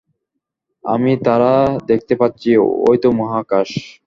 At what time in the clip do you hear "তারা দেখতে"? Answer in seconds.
1.25-2.13